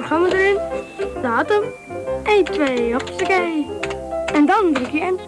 [0.00, 0.58] programma erin,
[1.22, 1.62] datum,
[2.24, 3.66] 1, 2, hoppakee.
[4.32, 5.20] En dan druk je in.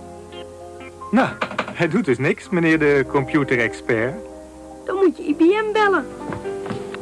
[1.10, 1.28] Nou,
[1.72, 4.14] hij doet dus niks, meneer de computerexpert.
[4.84, 6.06] Dan moet je IBM bellen.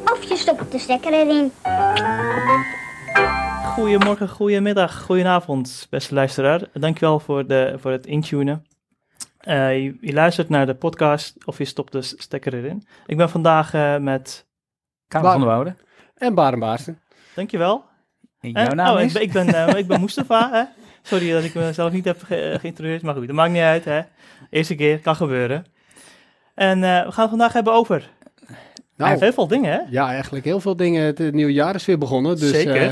[0.04, 1.52] Of je stopt de stekker erin.
[3.64, 6.68] Goedemorgen, goedemiddag, goedenavond, beste luisteraar.
[6.72, 8.66] Dankjewel voor, de, voor het intunen.
[9.38, 12.86] Eh, je, je luistert naar de podcast of je stopt de stekker erin.
[13.06, 14.46] Ik ben vandaag eh, met...
[15.08, 15.76] Karel van der Woude.
[16.14, 17.00] En Barenbaarsen.
[17.40, 17.84] Dankjewel.
[18.40, 19.14] En Eh, jouw naam oh, is?
[19.14, 20.50] Ik, ben- ik ben, eh, ik ben Mustafa.
[20.52, 20.62] Hè?
[21.02, 23.84] Sorry dat ik mezelf niet heb ge- geïntroduceerd, maar goed, dat maakt niet uit.
[23.84, 24.00] Hè?
[24.50, 25.64] Eerste keer, kan gebeuren.
[26.54, 28.10] En eh, we gaan het vandaag hebben over
[28.96, 29.78] Nou, heel veel dingen, hè?
[29.90, 31.02] ja, eigenlijk heel veel dingen.
[31.04, 32.90] Het eh, nieuwe jaar is weer begonnen, dus Zeker.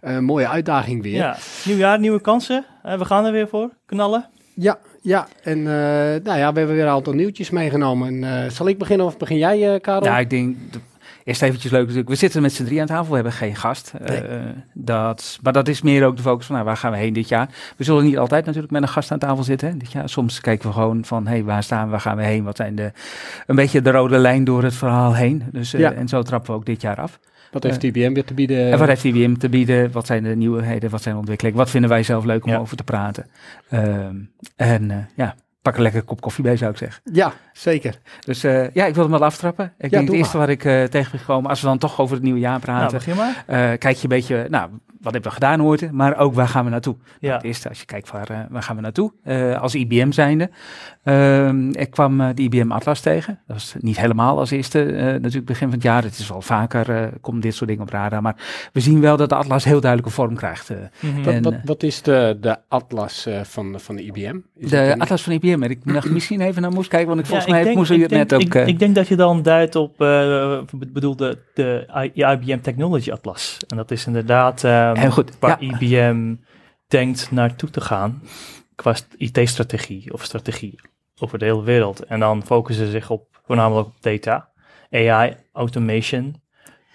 [0.00, 1.14] eh, een mooie uitdaging weer.
[1.14, 1.36] Ja.
[1.64, 2.64] Nieuw jaar, nieuwe kansen.
[2.82, 4.28] Eh, we gaan er weer voor, knallen.
[4.54, 5.26] Ja, ja.
[5.42, 5.64] En eh,
[6.24, 8.08] nou ja, we hebben weer een aantal nieuwtjes meegenomen.
[8.08, 10.04] En, eh, zal ik beginnen of begin jij, eh, Karel?
[10.04, 10.56] Ja, ik denk,
[11.26, 12.08] eerst eventjes leuk natuurlijk.
[12.08, 13.92] We zitten met z'n drie aan tafel, we hebben geen gast.
[14.06, 14.20] Nee.
[14.20, 14.40] Eh,
[14.74, 17.28] dat, maar dat is meer ook de focus van, nou, waar gaan we heen dit
[17.28, 17.48] jaar?
[17.76, 20.08] We zullen niet altijd natuurlijk met een gast aan tafel zitten hè, dit jaar.
[20.08, 22.44] Soms kijken we gewoon van, hé, hey, waar staan we, waar gaan we heen?
[22.44, 22.92] Wat zijn de,
[23.46, 25.42] een beetje de rode lijn door het verhaal heen.
[25.52, 25.92] Dus, eh, Ja.
[25.92, 27.18] En zo trappen we ook dit jaar af.
[27.52, 28.70] Wat heeft IBM weer te bieden?
[28.72, 29.92] En wat heeft IBM te bieden?
[29.92, 30.90] Wat zijn de nieuwheden?
[30.90, 31.58] Wat zijn de ontwikkelingen?
[31.60, 32.58] Wat vinden wij zelf leuk om Ja.
[32.58, 33.26] over te praten?
[33.68, 34.16] Ehm,
[34.56, 35.34] en eh, ja,
[35.66, 37.02] pak een lekker kop koffie bij, zou ik zeggen.
[37.12, 37.98] Ja, zeker.
[38.20, 39.64] Dus eh, ja, ik wil hem wel aftrappen.
[39.78, 42.00] Ik Ja, denk het eerste waar ik eh, tegen ben gekomen, als we dan toch
[42.00, 43.44] over het nieuwe jaar Nou, praten, begin maar.
[43.46, 46.64] eh, kijk je een beetje, nou, wat hebben we gedaan ooit, maar ook waar gaan
[46.64, 46.96] we naartoe?
[47.20, 47.34] Ja.
[47.34, 49.12] Het eerste, als je kijkt waar, waar gaan we naartoe,
[49.60, 50.50] als IBM zijnde.
[51.06, 53.38] Ehm, ik kwam eh, de IBM Atlas tegen.
[53.46, 56.02] Dat was niet helemaal als eerste, eh, natuurlijk begin van het jaar.
[56.02, 58.22] Het is wel vaker, eh komt dit soort dingen op radar.
[58.22, 60.70] Maar we zien wel dat de Atlas heel duidelijke vorm krijgt.
[60.70, 60.76] eh.
[61.00, 61.22] Mhm.
[61.22, 64.36] Wat, En, wat, wat is de, de atlas eh, van, van de IBM?
[64.56, 67.20] Is de een- Atlas van IBM, en ik mag misschien even naar Moes kijken, want
[67.20, 68.40] ik, volgens mij ik denk- Moes hier ik het net ook...
[68.40, 73.58] Ik, ik denk dat je dan duidt op, eh bedoel de, de IBM Technology Atlas.
[73.68, 75.70] En dat is inderdaad ehm, Heel goed, waar ja.
[75.78, 76.34] IBM
[76.88, 78.22] denkt naartoe te gaan
[78.74, 80.80] qua IT-strategie of strategie
[81.20, 82.04] over de hele wereld.
[82.04, 84.50] En dan focussen ze zich op voornamelijk op data,
[84.90, 86.42] AI, automation,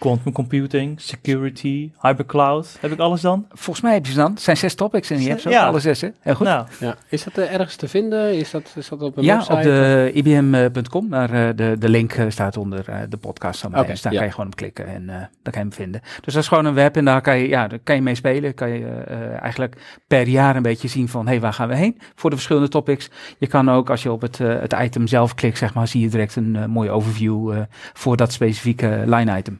[0.02, 2.78] quantum computing, security, hypercloud.
[2.80, 3.46] Heb ik alles dan?
[3.50, 4.32] Volgens mij heb je ze dan.
[4.32, 5.66] Het zijn zes topics en je hebt ze Ja.
[5.66, 6.10] alle zes, hè?
[6.20, 6.48] Heel goed.
[6.48, 6.96] Nou, ja.
[7.10, 8.38] Is dat eh, ergens te vinden?
[8.38, 9.58] Is dat, is dat op een ja, website?
[9.58, 11.08] op de ibm.com.
[11.08, 13.66] Maar eh, de, de link eh, staat onder eh, de podcast.
[13.66, 14.18] Oké, dus daar ja.
[14.18, 16.02] kan je gewoon op klikken en eh daar kan je hem vinden.
[16.22, 18.16] Dus dat is gewoon een web en daar kan je, ja, daar kan je mee
[18.16, 18.54] spelen.
[18.54, 21.76] Kan je eh, eigenlijk per jaar een beetje zien van, hé, hey, waar gaan we
[21.76, 21.98] heen?
[22.16, 23.10] Voor de verschillende topics.
[23.38, 26.10] Je kan ook, als je op het, het item zelf klikt, zeg maar, zie je
[26.10, 27.62] direct een mooie overview eh,
[27.94, 29.60] voor dat specifieke line item.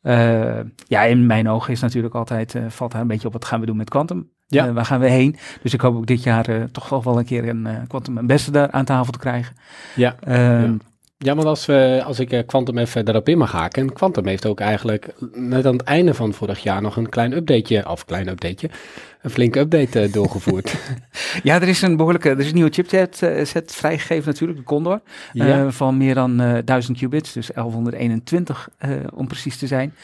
[0.00, 3.44] Eh, ja, in mijn ogen is natuurlijk altijd, eh, valt daar een beetje op wat
[3.44, 4.30] gaan we doen met Quantum.
[4.46, 4.66] Ja.
[4.66, 5.36] Eh, waar gaan we heen?
[5.62, 8.84] Dus ik hoop ook dit jaar toch wel wel een keer een Quantum Ambassador aan
[8.84, 9.56] tafel te krijgen.
[9.94, 10.16] Ja.
[10.20, 10.76] Ehm,
[11.22, 13.82] Ja, want als, we, als ik eh, Quantum even daarop in mag haken.
[13.82, 17.32] En Quantum heeft ook eigenlijk net aan het einde van vorig jaar nog een klein
[17.32, 18.70] updateje, of klein updateje,
[19.22, 20.74] een flinke update eh, doorgevoerd.
[21.42, 24.64] Ja, er is een behoorlijke, er is een nieuwe chipset eh, set vrijgegeven natuurlijk, de
[24.64, 25.00] Condor,
[25.32, 25.46] ja.
[25.46, 29.94] eh, van meer dan eh 1000 qubits, dus 1121 eh, om precies te zijn.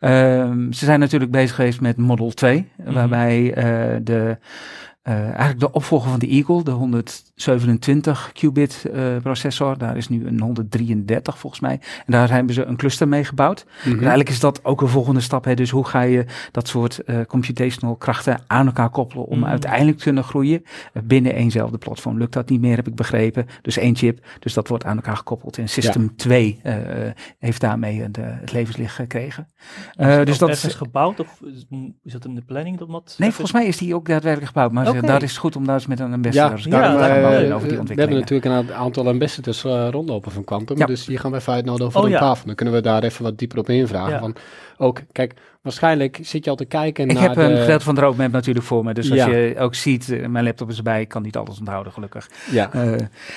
[0.00, 2.92] Ehm, ze zijn natuurlijk bezig geweest met Model 2, Mhm.
[2.92, 4.36] waarbij eh, de,
[5.06, 10.26] eh, eigenlijk de opvolger van de Eagle, de 127 qubit eh, processor, daar is nu
[10.26, 13.66] een 133 volgens mij, en daar hebben ze een cluster mee gebouwd.
[13.78, 13.90] Mhm.
[13.90, 15.44] En eigenlijk is dat ook een volgende stap.
[15.44, 15.54] Hè?
[15.54, 19.44] Dus hoe ga je dat soort eh, computational krachten aan elkaar koppelen om Mm.
[19.44, 20.62] uiteindelijk te kunnen groeien
[21.04, 22.18] binnen éénzelfde platform?
[22.18, 23.46] Lukt dat niet meer, heb ik begrepen.
[23.62, 25.58] Dus één chip, dus dat wordt aan elkaar gekoppeld.
[25.58, 26.74] En System 2 eh,
[27.38, 29.48] heeft daarmee het, het levenslicht gekregen.
[30.24, 31.40] Dus dat is is, gebouwd of
[32.02, 34.72] is, dat in de planning dat nee, volgens mij is die ook daadwerkelijk gebouwd.
[34.72, 35.06] Maar Oké.
[35.06, 37.52] daar is het goed om daar eens met een Ja, ambassador daarom, Ja, eh, daarom,
[37.52, 40.78] over eh, die we hebben natuurlijk een aantal ambassadors eh, rondlopen van Quantum.
[40.78, 40.86] Ja.
[40.86, 42.18] Dus die gaan we even uitnodigen voor Oh, een ja.
[42.20, 42.46] tafel.
[42.46, 44.12] Dan kunnen we daar even wat dieper op invragen.
[44.12, 44.18] Ja.
[44.18, 44.34] Van,
[44.76, 45.34] ook, kijk,
[45.66, 47.42] waarschijnlijk zit je al te kijken Ik naar heb de...
[47.42, 48.94] een gedeelte van de roadmap natuurlijk voor me.
[48.94, 49.26] Dus als Ja.
[49.28, 52.28] je ook ziet, eh, mijn laptop is erbij, ik kan niet alles onthouden gelukkig.
[52.50, 52.92] Ja, Eh,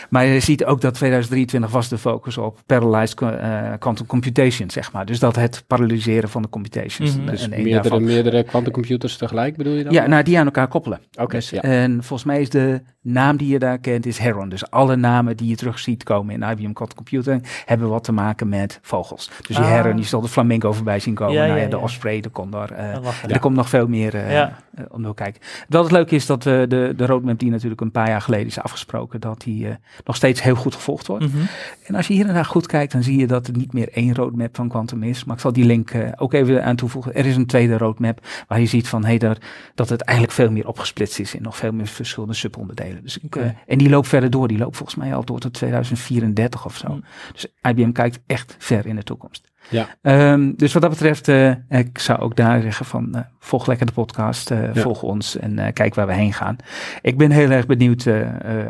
[0.09, 4.69] maar je ziet ook dat 2023 was de focus op parallelized co- eh, quantum computation,
[4.69, 5.05] zeg maar.
[5.05, 7.15] Dus dat het paralleliseren van de computations.
[7.17, 7.25] Mhm.
[7.25, 8.03] dus meerdere, daarvan.
[8.03, 9.93] meerdere quantumcomputers tegelijk bedoel je dan?
[9.93, 10.99] Ja, nou die aan elkaar koppelen.
[11.19, 11.61] Oké, Dus, ja.
[11.61, 14.49] En volgens mij is de naam die je daar kent, is Heron.
[14.49, 18.11] Dus alle namen die je terug ziet komen in IBM Quantum Computing hebben wat te
[18.11, 19.29] maken met vogels.
[19.47, 19.71] Dus die Ah.
[19.71, 21.33] Heron, je zal de flamingo voorbij zien komen.
[21.33, 22.71] Ja, nou de osprey, de condor.
[22.71, 23.29] eh, lachen.
[23.29, 24.57] Er komt nog veel meer eh, Ja.
[24.75, 25.41] eh, om te kijken.
[25.69, 28.59] Wat het leuke is dat de, de roadmap die natuurlijk een paar jaar geleden is
[28.59, 29.67] afgesproken, dat die
[30.05, 31.25] nog steeds heel goed gevolgd wordt.
[31.33, 31.37] Mhm.
[31.85, 33.89] En als je hier en daar goed kijkt, dan zie je dat het niet meer
[33.91, 35.23] één roadmap van Quantum is.
[35.23, 37.13] Maar ik zal die link ook even aan toevoegen.
[37.13, 39.37] Er is een tweede roadmap waar je ziet van, hey, daar,
[39.75, 43.03] dat het eigenlijk veel meer opgesplitst is in nog veel meer verschillende subonderdelen.
[43.03, 43.35] Dus ik,
[43.67, 44.47] en die loopt verder door.
[44.47, 46.87] Die loopt volgens mij al door tot 2034 of zo.
[46.87, 47.03] Mm.
[47.33, 49.48] Dus IBM kijkt echt ver in de toekomst.
[49.69, 49.87] Ja.
[50.01, 53.85] Ehm, dus wat dat betreft, eh, ik zou ook daar zeggen van eh, volg lekker
[53.85, 54.81] de podcast, eh, Ja.
[54.81, 56.55] volg ons en eh, kijk waar we heen gaan.
[57.01, 58.07] Ik ben heel erg benieuwd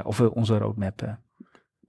[0.03, 1.09] of we onze roadmap eh,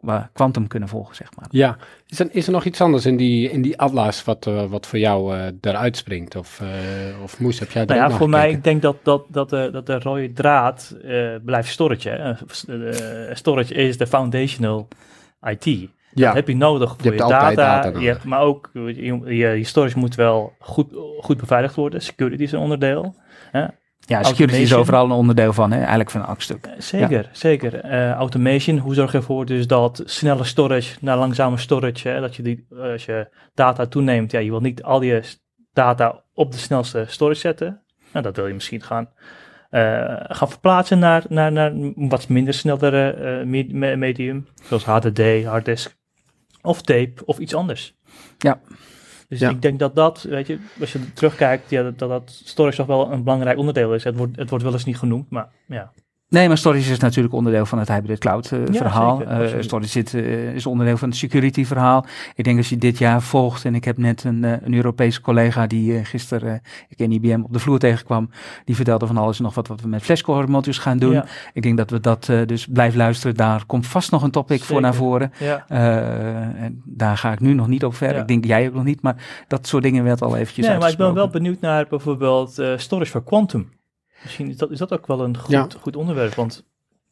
[0.00, 1.46] waar Quantum kunnen volgen, zeg maar.
[1.50, 1.76] Ja,
[2.06, 4.98] is er, is er nog iets anders in die, in die atlas wat, wat voor
[4.98, 6.36] jou eh eruit springt?
[6.36, 9.24] Of, eh of Moes, heb jij daar Nou ja, voor mij, ik denk dat, dat,
[9.28, 12.36] dat, de, dat de rode draad eh, blijft storage.
[13.32, 14.88] Storage is de foundational
[15.42, 15.88] IT.
[16.14, 17.54] Ja, Dat heb je nodig voor Je data.
[17.54, 20.86] data je hebt, maar ook je, storage moet wel goed,
[21.20, 22.02] goed beveiligd worden.
[22.02, 23.14] Security is een onderdeel.
[24.06, 25.78] Ja, security is overal een onderdeel van, hè?
[25.78, 26.66] eigenlijk van elk stuk.
[26.66, 27.74] Eh, Zeker, zeker.
[27.80, 32.36] Eh, automation, hoe zorg je ervoor dus dat snelle storage naar langzame storage, hè, dat
[32.36, 35.22] je die, als je data toeneemt, ja, je wil niet al je
[35.72, 37.82] data op de snelste storage zetten.
[38.12, 39.08] Nou, dat wil je misschien gaan,
[39.70, 44.84] eh, gaan verplaatsen naar, naar, naar een wat minder snellere eh, me- me- medium, zoals
[44.84, 45.96] HDD, harddisk,
[46.62, 47.94] of tape, of iets anders.
[48.38, 48.60] Ja.
[49.28, 49.50] Dus Ja.
[49.50, 52.86] ik denk dat dat, weet je, als je terugkijkt, ja, dat, dat dat storage toch
[52.86, 54.04] wel een belangrijk onderdeel is.
[54.04, 55.92] Het wordt, het wordt wel eens niet genoemd, maar ja.
[56.30, 59.16] Nee, maar storage is natuurlijk onderdeel van het hybrid cloud eh, Ja, verhaal.
[59.16, 62.06] zeker, Eh, storage zit, eh, is onderdeel van het security verhaal.
[62.34, 65.66] Ik denk als je dit jaar volgt, en ik heb net een, een Europese collega
[65.66, 68.30] die gisteren, ik in IBM op de vloer tegenkwam,
[68.64, 71.12] die vertelde van alles en nog wat, wat we met flashcore modules gaan doen.
[71.12, 73.36] Ja, Ik denk dat we dat dus blijf luisteren.
[73.36, 75.32] Daar komt vast nog een topic voor naar voren.
[75.38, 75.64] ja.
[75.68, 78.20] En daar ga ik nu nog niet op verder.
[78.20, 80.90] Ik denk jij ook nog niet, maar dat soort dingen werd al eventjes Nee, maar
[80.90, 83.68] ik ben wel benieuwd naar bijvoorbeeld storage voor quantum.
[84.22, 85.66] Misschien is dat, is dat ook wel een goed, Ja.
[85.80, 86.64] goed onderwerp, want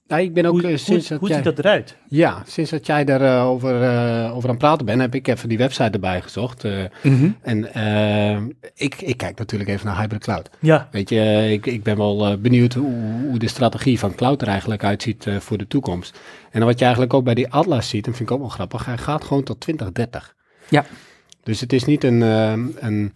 [0.07, 1.37] Ja, ik ben ook hoe, eh, hoe, sinds hoe dat jij...
[1.37, 1.97] ziet dat eruit?
[2.09, 5.49] Ja, sinds dat jij daarover over, eh, over aan het praten bent, heb ik even
[5.49, 6.65] die website erbij gezocht.
[6.65, 7.31] eh, Mhm.
[7.43, 8.41] en eh,
[8.75, 10.51] ik, ik kijk natuurlijk even naar Hybrid Cloud.
[10.61, 12.93] Ja, Weet je, ik, ik ben wel eh, benieuwd hoe,
[13.29, 16.19] hoe de strategie van cloud er eigenlijk uitziet eh, voor de toekomst.
[16.51, 18.85] En wat je eigenlijk ook bij die Atlas ziet, en vind ik ook wel grappig,
[18.85, 20.35] hij gaat gewoon tot 2030.
[20.69, 20.85] Ja.
[21.43, 23.13] Dus het is niet een, eh, een,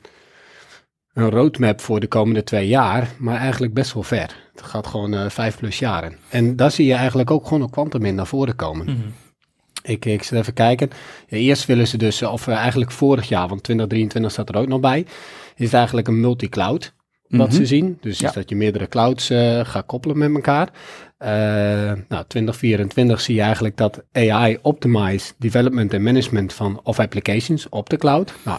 [1.15, 4.37] een roadmap voor de komende twee jaar, maar eigenlijk best wel ver.
[4.53, 6.17] Het gaat gewoon eh, vijf plus jaren.
[6.29, 8.87] En daar zie je eigenlijk ook gewoon een quantum in naar voren komen.
[8.87, 8.97] mhm.
[9.83, 10.91] Ik, ik zit even kijken.
[11.27, 14.69] Ja, eerst willen ze dus, of eh, eigenlijk vorig jaar, want 2023 staat er ook
[14.69, 15.01] nog bij,
[15.57, 16.93] is het eigenlijk een multi-cloud
[17.29, 17.57] wat Mhm.
[17.57, 17.99] ze zien.
[18.01, 18.29] Dus Ja.
[18.29, 20.69] is dat je meerdere clouds eh, gaat koppelen met elkaar.
[22.09, 27.91] Nou, 2024 zie je eigenlijk dat AI optimize development en management van of applications op
[27.91, 28.35] de cloud.
[28.45, 28.59] Nou,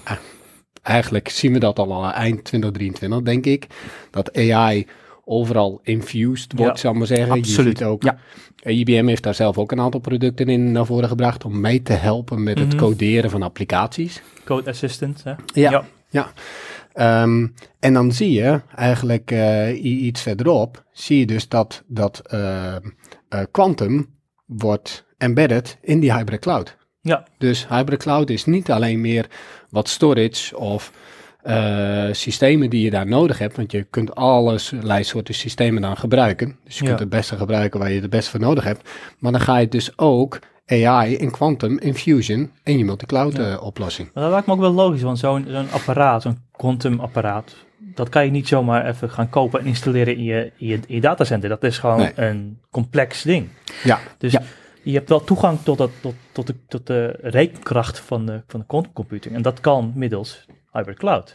[0.84, 3.68] eigenlijk zien we dat al al eind 2023, denk ik.
[4.12, 4.88] Dat AI
[5.26, 7.32] overal infused wordt, Ja, zou ik maar zeggen.
[7.32, 7.78] absoluut.
[7.78, 8.18] Je ziet ook, Ja.
[8.64, 11.94] IBM heeft daar zelf ook een aantal producten in naar voren gebracht om mee te
[11.94, 12.78] helpen met het Mhm.
[12.78, 14.22] coderen van applicaties.
[14.46, 15.24] Code assistant.
[15.24, 15.34] Hè?
[15.54, 15.84] Ja.
[16.94, 17.48] Ehm,
[17.80, 22.82] en dan zie je eigenlijk eh, iets verderop, zie je dus dat, dat eh, eh,
[23.52, 24.10] Quantum
[24.46, 26.78] wordt embedded in die hybrid cloud.
[27.06, 27.24] Ja.
[27.38, 29.26] Dus hybrid cloud is niet alleen meer
[29.70, 30.92] wat storage of
[31.42, 36.56] eh, systemen die je daar nodig hebt, want je kunt allerlei soorten systemen dan gebruiken.
[36.64, 36.88] Dus je Ja.
[36.88, 38.90] kunt het beste gebruiken waar je het beste voor nodig hebt.
[39.20, 43.52] Maar dan ga je dus ook AI in Quantum, in Fusion en je multi-cloud Ja.
[43.52, 44.10] eh, oplossing.
[44.14, 48.10] Maar dat lijkt me ook wel logisch, want zo'n zo'n apparaat, zo'n quantum apparaat, dat
[48.10, 51.02] kan je niet zomaar even gaan kopen en installeren in je, in je, in je
[51.02, 51.50] datacenter.
[51.50, 52.12] Dat is gewoon Nee.
[52.16, 53.48] een complex ding.
[53.84, 54.00] Ja.
[54.18, 54.42] Dus Ja.
[54.84, 58.60] Je hebt wel toegang tot, dat, tot, tot, de, tot de rekenkracht van de, van
[58.60, 59.36] de quantum computing.
[59.36, 61.34] En dat kan middels hybrid cloud.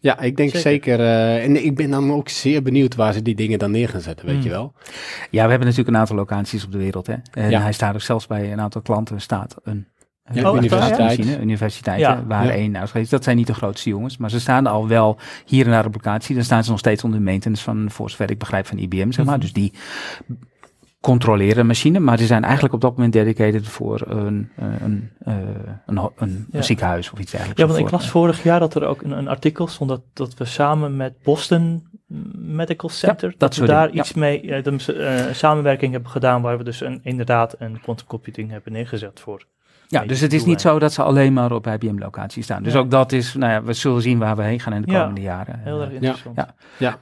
[0.00, 0.70] Ja, ik denk Zeker.
[0.70, 1.00] zeker.
[1.00, 4.00] eh, en ik ben dan ook zeer benieuwd waar ze die dingen dan neer gaan
[4.00, 4.42] zetten, weet Mm.
[4.42, 4.72] je wel.
[5.30, 7.06] Ja, we hebben natuurlijk een aantal locaties op de wereld.
[7.06, 7.14] Hè?
[7.32, 7.60] En Ja.
[7.60, 9.86] hij staat ook zelfs bij een aantal klanten staat een
[10.32, 10.58] Ja, Oh, ja?
[10.58, 10.98] universiteit.
[11.18, 12.24] machine, universiteiten, Ja.
[12.26, 12.52] waar Ja.
[12.52, 13.10] één uitgeeft.
[13.10, 15.94] Dat zijn niet de grootste jongens, maar ze staan al wel hier en daar op
[15.94, 16.34] locatie.
[16.34, 19.24] Dan staan ze nog steeds onder maintenance van, voor zover ik begrijp, van IBM, zeg
[19.24, 19.34] maar.
[19.34, 19.42] Mhm.
[19.44, 19.72] Dus die
[21.04, 25.34] controleren machine, maar die zijn eigenlijk op dat moment dedicated voor een, eh, een, eh,
[25.86, 26.58] een, een, Ja.
[26.58, 27.60] een ziekenhuis of iets dergelijks.
[27.62, 30.34] Ja, want ik las vorig jaar dat er ook een, een artikel stond dat, dat
[30.34, 31.82] we samen met Boston
[32.34, 34.00] Medical Center, dat, dat we daar ja.
[34.00, 38.50] iets mee, eh, eh, samenwerking hebben gedaan waar we dus een, inderdaad een quantum computing
[38.50, 39.46] hebben neergezet voor.
[39.88, 42.62] Ja, dus het is niet zo dat ze alleen maar op IBM-locatie staan.
[42.62, 42.78] Dus Ja.
[42.78, 44.98] ook dat is, nou ja, we zullen zien waar we heen gaan in de Ja,
[45.00, 45.58] komende jaren.
[45.58, 46.36] Heel erg eh, interessant.
[46.78, 46.98] ja.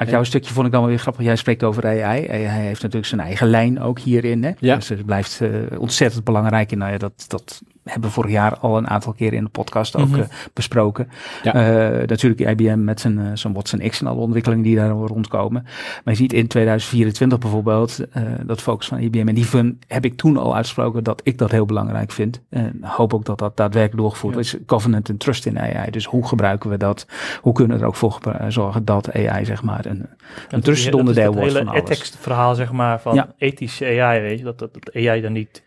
[0.00, 1.24] Uit jouw stukje vond ik dan wel weer grappig.
[1.24, 2.28] Jij spreekt over AI.
[2.28, 4.44] AI heeft natuurlijk zijn eigen lijn ook hierin.
[4.44, 4.50] Hè?
[4.58, 4.74] Ja.
[4.74, 6.72] Dus het blijft eh, ontzettend belangrijk.
[6.72, 9.50] En nou ja, dat, dat hebben we vorig jaar al een aantal keren in de
[9.50, 10.20] podcast ook Mhm.
[10.20, 11.08] eh, besproken.
[11.42, 11.52] Ja.
[11.54, 15.62] Eh, natuurlijk IBM met zijn, eh, zijn Watson X en alle ontwikkelingen die daar rondkomen.
[15.62, 18.00] Maar je ziet in 2024 bijvoorbeeld
[18.46, 19.28] dat focus van IBM.
[19.28, 22.40] En die van, heb ik toen al uitgesproken dat ik dat heel belangrijk vind.
[22.50, 24.40] En hoop ook dat dat daadwerkelijk doorgevoerd Ja.
[24.40, 24.56] is.
[24.66, 25.90] Covenant en trust in AI.
[25.90, 27.06] Dus hoe gebruiken we dat?
[27.40, 28.18] Hoe kunnen we er ook voor
[28.48, 30.06] zorgen dat AI zeg maar een,
[30.50, 31.90] een tussenonderdeel wordt Het van hele alles.
[31.90, 33.28] ethics verhaal zeg maar van Ja.
[33.38, 35.62] ethische AI, weet je, dat, dat, dat AI dan niet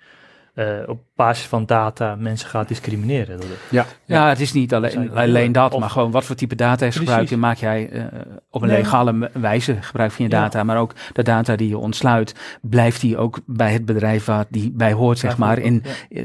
[0.54, 3.38] eh, op basis van data mensen gaat discrimineren.
[3.40, 6.56] Dat- Ja, Ja, het is niet alleen, alleen dat, of- maar gewoon wat voor type
[6.56, 7.32] data is gebruikt.
[7.32, 8.04] En maak jij eh,
[8.50, 8.78] op een Nee.
[8.78, 10.42] legale wijze gebruik van je Ja.
[10.42, 10.64] data.
[10.64, 14.72] Maar ook de data die je ontsluit, blijft die ook bij het bedrijf waar die
[14.72, 15.58] bij hoort, zeg maar.
[15.58, 16.22] In, Ja.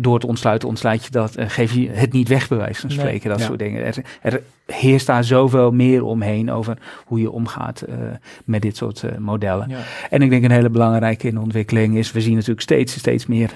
[0.00, 2.88] Door het ontsluiten ontsluit je dat, eh, geef je het niet weg, bij wijze van
[2.88, 2.98] Nee.
[2.98, 3.46] spreken, dat Ja.
[3.46, 3.84] soort dingen.
[3.84, 7.96] Er, er heerst daar zoveel meer omheen over hoe je omgaat eh,
[8.44, 9.68] met dit soort eh, modellen.
[9.68, 9.78] Ja.
[10.10, 13.26] En ik denk een hele belangrijke in de ontwikkeling is, we zien natuurlijk steeds, steeds
[13.26, 13.50] meer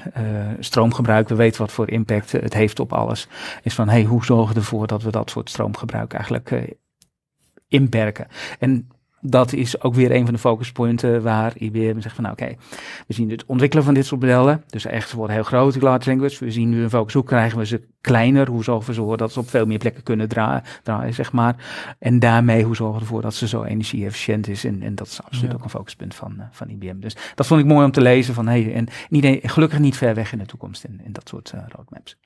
[0.59, 1.29] stroomgebruik.
[1.29, 3.29] We weten wat voor impact het heeft op alles.
[3.63, 6.77] Is van, hey, hoe zorgen we ervoor dat we dat soort stroomgebruik eigenlijk
[7.69, 8.27] inperken?
[8.59, 8.89] En
[9.27, 12.55] dat is ook weer een van de focuspunten waar IBM zegt van, nou oké,
[13.07, 14.65] we zien het ontwikkelen van dit soort modellen.
[14.69, 16.45] Dus echt, ze worden heel groot, die large language.
[16.45, 18.49] We zien nu een focus, hoe krijgen we ze kleiner?
[18.49, 21.57] Hoe zorgen we ervoor dat ze op veel meer plekken kunnen draaien, draaien zeg maar.
[21.99, 24.65] En daarmee, hoe zorgen we ervoor dat ze zo energie-efficiënt is?
[24.65, 25.57] En, en dat is absoluut Ja.
[25.57, 27.01] ook een focuspunt van, eh, van IBM.
[27.01, 30.15] Dus dat vond ik mooi om te lezen van, hey, en niet, gelukkig niet ver
[30.15, 32.17] weg in de toekomst in, in dat soort eh, roadmaps.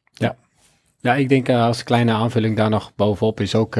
[1.01, 3.77] Ja, ik denk eh, als kleine aanvulling daar nog bovenop is ook,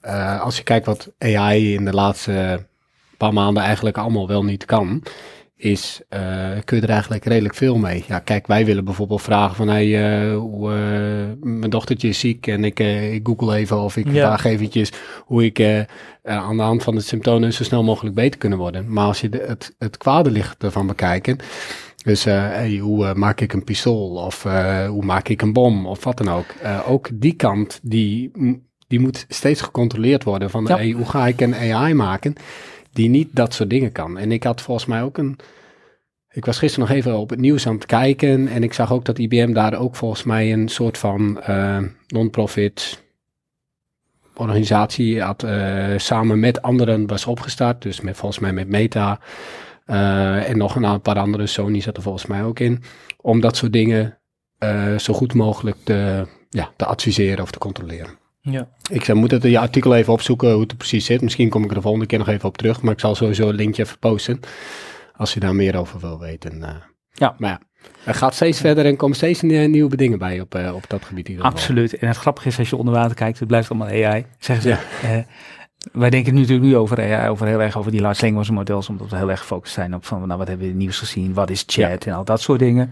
[0.00, 2.66] eh, als je kijkt wat AI in de laatste
[3.16, 5.02] paar maanden eigenlijk allemaal wel niet kan,
[5.56, 8.04] is eh, kun je er eigenlijk redelijk veel mee.
[8.06, 10.70] Ja, kijk, wij willen bijvoorbeeld vragen van, hey, eh, hoe,
[11.40, 12.78] mijn dochtertje is ziek en ik,
[13.12, 14.26] ik google even of ik Ja.
[14.26, 14.92] vraag eventjes
[15.24, 15.86] hoe ik
[16.22, 18.92] aan de hand van de symptomen zo snel mogelijk beter kunnen worden.
[18.92, 21.38] Maar als je de, het, het kwade licht ervan bekijken,
[22.04, 24.42] dus hey, hoe maak ik een pistool of
[24.88, 26.54] hoe maak ik een bom of wat dan ook.
[26.86, 28.30] Ook die kant, die,
[28.90, 30.76] die moet steeds gecontroleerd worden van Ja.
[30.76, 32.34] hey, hoe ga ik een AI maken
[32.92, 34.18] die niet dat soort dingen kan.
[34.18, 35.38] En ik had volgens mij ook een...
[36.30, 39.04] Ik was gisteren nog even op het nieuws aan het kijken en ik zag ook
[39.04, 43.02] dat IBM daar ook volgens mij een soort van eh, non-profit
[44.34, 47.82] organisatie had, eh, samen met anderen was opgestart.
[47.82, 49.20] Dus met, volgens mij met Meta
[49.84, 52.82] eh, en nog een paar andere, Sony zat er volgens mij ook in.
[53.16, 54.18] Om dat soort dingen
[54.96, 58.19] zo goed mogelijk te, ja, te adviseren of te controleren.
[58.40, 58.68] Ja.
[58.90, 61.20] Ik zou, moet het je artikel even opzoeken hoe het er precies zit.
[61.22, 62.82] Misschien kom ik er de volgende keer nog even op terug.
[62.82, 64.40] Maar ik zal sowieso een linkje even posten.
[65.16, 66.62] Als je daar meer over wil weten.
[66.62, 66.74] eh.
[67.12, 67.34] Ja.
[67.38, 67.60] Maar ja,
[68.04, 71.04] er gaat steeds verder en komen steeds nie- nieuwe dingen bij op, eh, op dat
[71.04, 71.40] gebied.
[71.40, 71.98] Absoluut.
[71.98, 74.26] En het grappige is, als je onder water kijkt, het blijft allemaal AI.
[74.38, 74.68] Zeggen ze.
[74.68, 74.78] Ja.
[75.16, 75.24] Eh,
[75.92, 78.88] wij denken nu natuurlijk nu over AI, over heel erg over die large language models,
[78.88, 80.98] omdat we heel erg gefocust zijn op van, nou, wat hebben we in het nieuws
[80.98, 82.90] gezien, wat is chat en al dat soort dingen.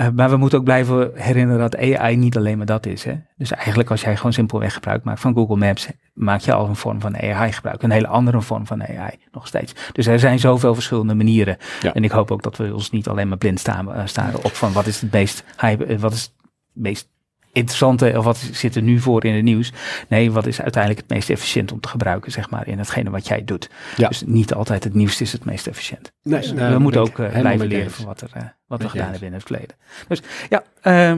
[0.00, 3.04] Eh, maar we moeten ook blijven herinneren dat AI niet alleen maar dat is.
[3.04, 3.14] Hè?
[3.36, 6.76] Dus eigenlijk als jij gewoon simpelweg gebruik maakt van Google Maps, maak je al een
[6.76, 7.82] vorm van AI gebruik.
[7.82, 9.74] Een hele andere vorm van AI nog steeds.
[9.92, 11.56] Dus er zijn zoveel verschillende manieren.
[11.80, 11.94] Ja.
[11.94, 14.54] En ik hoop ook dat we ons niet alleen maar blind staan, eh, staren op
[14.54, 16.32] van wat is het meest, eh, wat is het
[16.72, 17.08] meest
[17.52, 19.72] interessante of wat zit er nu voor in het nieuws.
[20.08, 23.28] Nee, wat is uiteindelijk het meest efficiënt om te gebruiken, zeg maar, in hetgene wat
[23.28, 23.70] jij doet.
[23.96, 24.08] Ja.
[24.08, 26.12] Dus niet altijd het nieuwste is het meest efficiënt.
[26.22, 29.10] Nee, Dus we moeten ook eh, blijven leren van wat, er, eh, wat we gedaan
[29.10, 29.76] hebben in het verleden.
[30.08, 31.14] Dus ja, eh,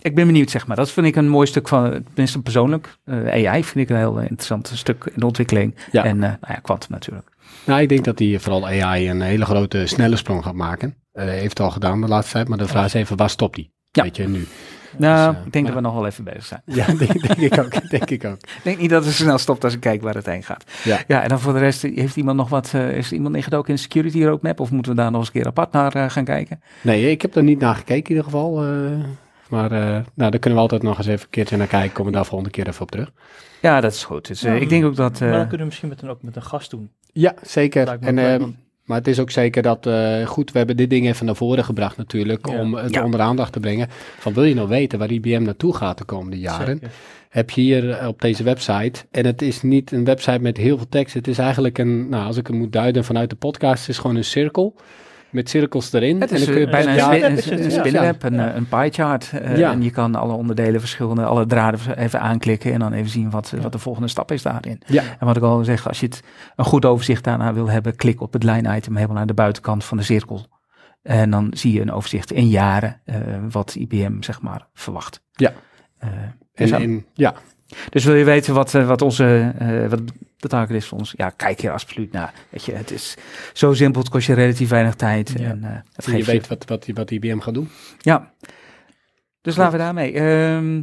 [0.00, 0.76] ik ben benieuwd, zeg maar.
[0.76, 2.98] Dat vind ik een mooi stuk van, tenminste persoonlijk.
[3.06, 5.74] AI vind ik een heel interessant stuk in de ontwikkeling.
[5.92, 6.04] Ja.
[6.04, 7.28] En nou ja, quantum natuurlijk.
[7.64, 10.96] Nou, ik denk dat die vooral AI een hele grote, snelle sprong gaat maken.
[11.12, 13.74] Heeft het al gedaan de laatste tijd, maar de vraag is even, waar stopt die?
[13.90, 14.02] Ja.
[14.02, 14.46] Weet je, nu.
[14.98, 16.62] Nou, eh, ik denk maar- dat we nog wel even bezig zijn.
[16.64, 17.88] Ja, denk, denk ik ook.
[17.90, 18.38] Denk ik ook.
[18.62, 20.64] Denk niet dat het zo snel stopt als ik kijk waar het heen gaat.
[20.84, 20.98] Ja.
[21.06, 23.74] ja en dan voor de rest, heeft iemand nog wat, eh, is iemand ingedoken in
[23.74, 24.60] de security roadmap?
[24.60, 26.60] Of moeten we daar nog eens een keer apart naar eh, gaan kijken?
[26.82, 28.64] Nee, ik heb er niet naar gekeken in ieder geval.
[28.64, 28.70] eh,
[29.48, 29.80] maar eh,
[30.14, 31.92] nou, daar kunnen we altijd nog eens even een keertje naar kijken.
[31.92, 33.12] Komen we daar volgende keer even op terug.
[33.62, 34.26] Ja, dat is goed.
[34.26, 34.60] Dus, eh, Ja.
[34.60, 35.20] ik denk ook dat...
[35.20, 36.90] maar eh, dan kunnen we misschien met een, ook met een gast doen.
[37.12, 37.88] Ja, zeker.
[38.00, 38.18] En,
[38.86, 41.64] maar het is ook zeker dat, eh, goed, we hebben dit ding even naar voren
[41.64, 42.46] gebracht natuurlijk.
[42.46, 42.60] Ja.
[42.60, 43.04] Om het Ja.
[43.04, 43.88] onder aandacht te brengen.
[44.18, 46.78] Van wil je nou weten waar IBM naartoe gaat de komende jaren?
[46.80, 46.90] Zeker.
[47.28, 49.04] heb je hier eh, op deze website.
[49.10, 51.14] En het is niet een website met heel veel tekst.
[51.14, 53.98] Het is eigenlijk een, nou, als ik het moet duiden vanuit de podcast, het is
[53.98, 54.74] gewoon een cirkel.
[55.30, 56.20] Met cirkels erin.
[56.20, 57.70] Het en is dan kun je eh, bijna een, ja, spin- ja, een, ja, een
[57.70, 57.78] ja.
[57.78, 59.30] spinnenweb, een, eh, een pie chart.
[59.32, 59.72] eh, Ja.
[59.72, 63.52] En je kan alle onderdelen verschillende, alle draden even aanklikken en dan even zien wat,
[63.62, 64.80] wat de volgende stap is daarin.
[64.86, 65.02] Ja.
[65.18, 66.22] En wat ik al zeg, als je het
[66.56, 69.96] een goed overzicht daarna wil hebben, klik op het line-item helemaal naar de buitenkant van
[69.96, 70.46] de cirkel.
[71.02, 73.16] En dan zie je een overzicht in jaren eh,
[73.50, 75.20] wat IBM zeg maar verwacht.
[75.32, 75.52] Ja.
[75.98, 77.34] Eh, En, dus, en- ja,
[77.90, 80.00] dus wil je weten wat, wat onze eh, wat
[80.38, 81.14] voor ons?
[81.16, 82.32] Ja, kijk hier absoluut naar.
[82.48, 83.14] Weet je, het is
[83.52, 85.34] zo simpel, het kost je relatief weinig tijd.
[85.38, 85.48] Ja.
[85.48, 87.68] En, het je weet wat, wat, wat IBM gaat doen.
[87.98, 88.32] ja.
[89.40, 90.12] Dus laten we daarmee.
[90.12, 90.82] Ehm,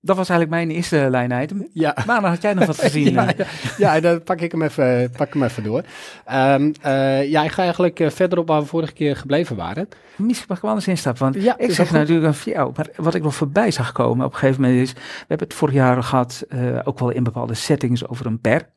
[0.00, 1.68] dat was eigenlijk mijn eerste line-item.
[1.72, 1.96] Ja.
[2.06, 3.12] Maandag had jij nog wat gezien.
[3.12, 3.46] ja, ja,
[3.78, 5.82] ja, dan pak ik hem even, pak hem even door.
[6.24, 9.88] Ehm, eh, ja, ik ga eigenlijk eh, verder op waar we vorige keer gebleven waren.
[10.16, 11.22] Misschien mag ik wel eens instappen.
[11.22, 11.96] Want Ja, ik zeg goed.
[11.96, 12.72] natuurlijk jou.
[12.76, 14.92] Maar wat ik nog voorbij zag komen op een gegeven moment is...
[14.92, 18.68] We hebben het vorig jaar gehad, eh, ook wel in bepaalde settings, over een per.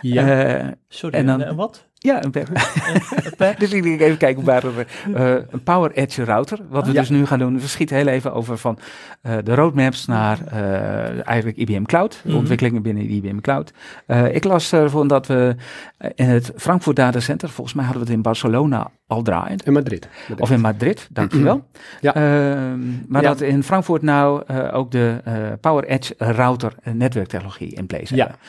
[0.00, 0.44] Ja.
[0.56, 1.86] Eh, Sorry, En dan- en, wat?
[1.94, 2.46] ja, een per?
[3.58, 6.58] dus ik denk even kijken waar we eh, een Power Edge router.
[6.68, 7.00] Wat we Ja.
[7.00, 7.60] dus nu gaan doen.
[7.60, 8.78] We schieten heel even over van
[9.22, 12.20] eh, de roadmaps naar eh, eigenlijk IBM Cloud.
[12.22, 12.38] De Mhm.
[12.38, 13.72] ontwikkelingen binnen IBM Cloud.
[14.06, 15.54] Eh, ik las ervan dat we
[15.98, 19.58] eh, in het Frankfurt Data Center, volgens mij hadden we het in Barcelona al draaien.
[19.64, 20.08] In Madrid.
[20.18, 20.40] Madrid.
[20.40, 21.64] Of in Madrid, dankjewel.
[22.00, 22.14] Ja.
[22.14, 23.28] Ehm, maar Ja.
[23.28, 28.20] dat in Frankfurt nou eh, ook de eh, Power Edge router netwerktechnologie in place Ja.
[28.26, 28.40] hebben.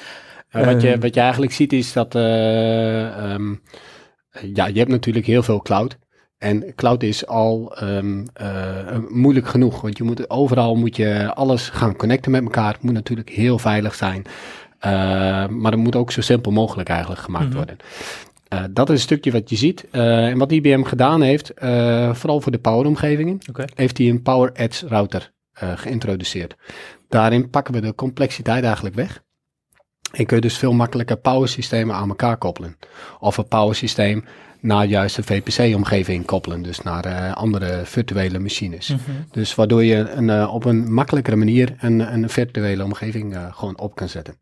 [0.50, 1.00] Eh, wat, je, Ehm.
[1.00, 3.56] wat je eigenlijk ziet is dat, eh, ehm,
[4.53, 5.98] ja, je hebt natuurlijk heel veel cloud.
[6.38, 11.70] En cloud is al ehm, eh, moeilijk genoeg, want je moet, overal moet je alles
[11.70, 12.74] gaan connecten met elkaar.
[12.74, 14.24] Het moet natuurlijk heel veilig zijn,
[15.60, 17.56] maar het moet ook zo simpel mogelijk eigenlijk gemaakt Mhm.
[17.56, 17.77] worden.
[18.74, 19.88] Dat is een stukje wat je ziet.
[19.91, 21.51] En wat IBM gedaan heeft,
[22.12, 23.38] vooral voor de power-omgevingen,
[23.75, 25.32] heeft hij een Power Edge router
[25.75, 26.56] geïntroduceerd.
[27.10, 29.24] Daarin pakken we de complexiteit eigenlijk weg.
[30.12, 32.78] En kun je dus veel makkelijker power systemen aan elkaar koppelen.
[33.20, 34.25] Of een power systeem
[34.60, 36.62] naar juist een VPC-omgeving koppelen.
[36.62, 38.89] Dus naar eh, andere virtuele machines.
[38.89, 39.00] Mhm.
[39.32, 43.80] Dus waardoor je een, eh, op een makkelijkere manier een, een virtuele omgeving eh, gewoon
[43.80, 44.38] op kan zetten.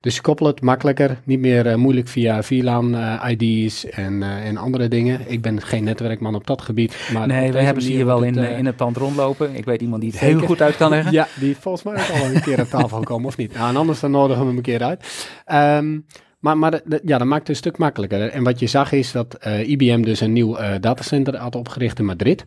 [0.00, 5.20] Dus je koppelt het makkelijker, niet meer moeilijk via VLAN-ID's en, en andere dingen.
[5.26, 7.08] Ik ben geen netwerkman op dat gebied.
[7.12, 9.54] Maar Nee, we hebben ze hier wel in, het, in het pand rondlopen.
[9.54, 11.12] Ik weet iemand die het heel goed uit kan leggen.
[11.16, 13.54] Ja, die volgens mij ook al een keer aan tafel gekomen, of niet?
[13.54, 15.28] Nou, en anders dan nodigen we hem een keer uit.
[15.44, 15.98] Ehm,
[16.46, 18.28] maar maar ja, dat maakt het een stuk makkelijker.
[18.28, 21.98] En wat je zag is dat eh, IBM dus een nieuw eh, datacenter had opgericht
[21.98, 22.44] in Madrid.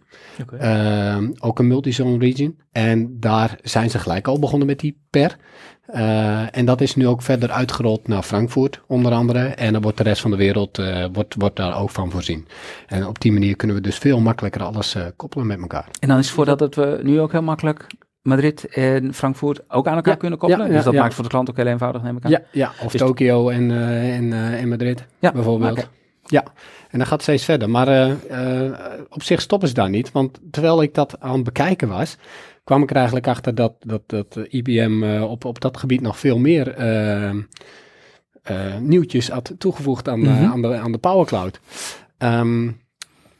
[0.59, 2.59] Ehm, ook een multizone region.
[2.71, 5.37] En daar zijn ze gelijk al begonnen met die per.
[5.85, 9.39] Eh, en dat is nu ook verder uitgerold naar Frankfurt, onder andere.
[9.39, 10.81] En dan wordt de rest van de wereld
[11.13, 12.47] wordt, wordt daar ook van voorzien.
[12.87, 15.87] En op die manier kunnen we dus veel makkelijker alles koppelen met elkaar.
[15.99, 17.87] En dan is voordat het we nu ook heel makkelijk
[18.21, 20.67] Madrid en Frankfurt ook aan elkaar Ja, kunnen koppelen.
[20.67, 22.31] ja, dus dat maakt voor de klant ook heel eenvoudig, neem ik aan.
[22.31, 25.89] Ja, ja of Dus- Tokio en, eh, en, eh, en Madrid Ja, bijvoorbeeld.
[26.23, 26.43] Ja,
[26.89, 27.69] en dan gaat het steeds verder.
[27.69, 28.71] Maar eh,
[29.09, 30.11] op zich stoppen ze daar niet.
[30.11, 32.17] Want terwijl ik dat aan het bekijken was,
[32.63, 36.37] kwam ik er eigenlijk achter dat, dat, dat IBM op, op dat gebied nog veel
[36.37, 36.75] meer
[38.79, 40.45] nieuwtjes had toegevoegd aan, Mhm.
[40.45, 41.59] aan, de, aan de Power Cloud.
[42.17, 42.71] Ehm,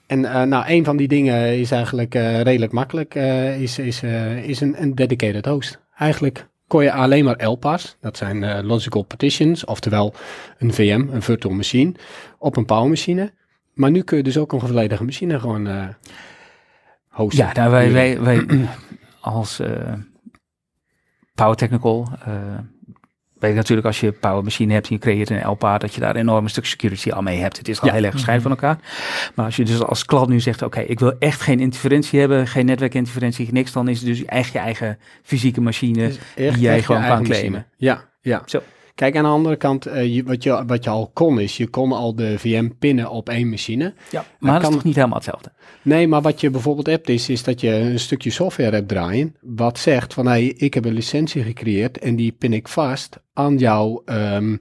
[0.09, 4.03] en eh, nou, een van die dingen is eigenlijk eh, redelijk makkelijk, eh, is, is,
[4.43, 5.79] is een, een dedicated host.
[5.95, 10.13] Eigenlijk kon je alleen maar LPA's, dat zijn logical partitions, oftewel
[10.57, 11.93] een VM, een virtual machine,
[12.37, 13.33] op een power machine.
[13.73, 15.95] Maar nu kun je dus ook een volledige machine gewoon
[17.07, 17.45] hosten.
[17.45, 18.45] Ja, nou, wij, wij, wij
[19.21, 19.61] als
[21.35, 22.07] Power Technical,
[23.39, 26.09] weet natuurlijk als je Power Machine hebt en je creëert een LPA, dat je daar
[26.09, 27.57] een enorm stuk security al mee hebt.
[27.57, 27.93] Het is al Ja.
[27.93, 28.77] heel erg gescheiden van elkaar.
[29.35, 32.47] Maar als je dus als klant nu zegt, oké, ik wil echt geen interferentie hebben,
[32.47, 36.11] geen netwerkinterferentie, niks, dan is het dus echt je eigen fysieke machine.
[36.35, 37.65] Die jij gewoon kan claimen.
[37.77, 38.41] Ja, ja.
[38.45, 38.61] Zo.
[38.99, 41.67] Kijk, aan de andere kant, eh, je, wat, je, wat je al kon is, je
[41.67, 43.93] kon al de VM pinnen op één machine.
[44.11, 45.51] Ja, maar dat kan- is toch niet helemaal hetzelfde?
[45.81, 49.35] Nee, maar wat je bijvoorbeeld hebt is, is dat je een stukje software hebt draaien,
[49.41, 53.57] wat zegt van, hey, ik heb een licentie gecreëerd en die pin ik vast aan
[53.57, 54.57] jouw ehm,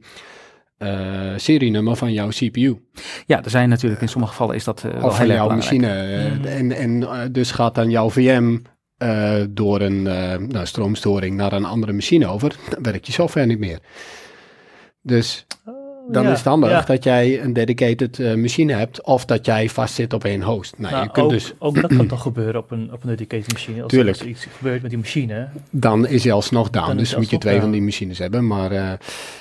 [0.77, 2.81] eh, serienummer van jouw CPU.
[3.27, 5.81] Ja, er zijn natuurlijk in sommige gevallen is dat eh, wel heel jouw belangrijk.
[5.83, 6.29] machine.
[6.35, 6.45] Mhm.
[6.45, 8.59] En, en dus gaat dan jouw VM
[9.51, 10.03] door een
[10.49, 12.57] nou, stroomstoring naar een andere machine over.
[12.71, 13.79] Dan werkt je software niet meer.
[15.09, 15.47] Dus
[16.11, 16.81] dan Ja, is het handig ja.
[16.81, 20.75] dat jij een dedicated eh, machine hebt of dat jij vastzit op één host.
[20.79, 23.09] Nou, Nou, je kunt ook, dus, ook dat kan toch gebeuren op een, op een
[23.09, 23.83] dedicated machine.
[23.83, 24.17] Als, Tuurlijk.
[24.17, 25.49] als er iets gebeurt met die machine.
[25.71, 26.87] dan is hij alsnog down.
[26.87, 28.47] Dan dus moet je twee van die machines hebben.
[28.47, 28.93] Maar eh,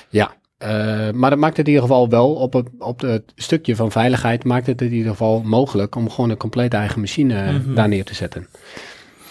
[0.08, 3.76] ja, Eh, maar dat maakt het in ieder geval wel op het, op het stukje
[3.76, 7.74] van veiligheid maakt het in ieder geval mogelijk om gewoon een complete eigen machine Mhm.
[7.74, 8.46] daar neer te zetten.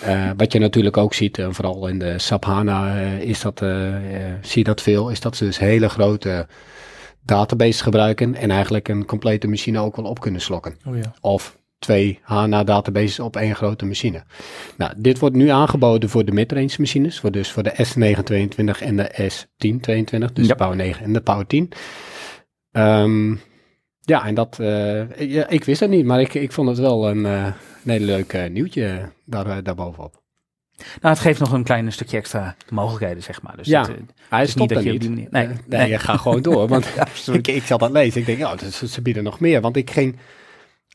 [0.02, 3.62] Eh, wat je natuurlijk ook ziet, en vooral in de SAP HANA eh, is dat,
[3.62, 6.48] eh, eh, zie je dat veel, is dat ze dus hele grote
[7.24, 11.14] databases gebruiken en eigenlijk een complete machine ook wel op kunnen slokken Oh ja.
[11.22, 14.24] of twee HANA-databases op één grote machine.
[14.78, 18.96] Nou, dit wordt nu aangeboden voor de midrange machines, voor dus voor de S922 en
[18.96, 20.54] de S1022, dus Ja.
[20.54, 21.70] de Power 9 en de Power 10.
[22.72, 23.36] Ehm,
[24.08, 27.10] ja, en dat, eh, ja, ik wist het niet, maar ik, ik vond het wel
[27.10, 27.46] een, eh,
[27.84, 30.22] een hele leuk eh, nieuwtje daar, daarbovenop.
[30.78, 33.58] Nou, het geeft nog een klein stukje extra mogelijkheden, zeg maar.
[33.58, 33.92] Dus Ja, het,
[34.30, 34.94] Hij is niet dat je niet.
[34.96, 35.58] op die manier- nee, nee.
[35.80, 38.20] nee, je gaat gewoon door, want ja, ik, ik zat dat lezen.
[38.20, 39.62] Ik denk, ja, ze, ze bieden nog meer.
[39.62, 40.16] Want ik ging,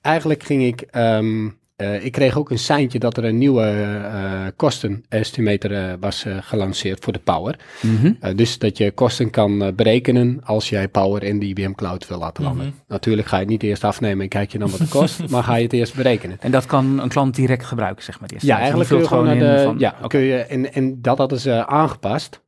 [0.03, 1.49] eigenlijk ging ik, ehm,
[1.83, 7.05] eh, ik kreeg ook een seintje dat er een nieuwe eh kostenestimator eh, was gelanceerd
[7.05, 7.57] voor de Power.
[7.81, 8.37] Mhm.
[8.37, 12.45] Dus dat je kosten kan berekenen als jij Power in de IBM Cloud wil laten
[12.45, 12.67] landen.
[12.67, 12.75] Mhm.
[12.89, 15.43] Natuurlijk ga je het niet eerst afnemen en kijk je dan wat het kost, maar
[15.43, 16.37] ga je het eerst berekenen.
[16.41, 18.31] En dat kan een klant direct gebruiken, zeg maar.
[18.39, 21.41] Ja, eigenlijk kun je gewoon naar de, van- ja, kun je, en, en dat hadden
[21.41, 22.41] ze aangepast.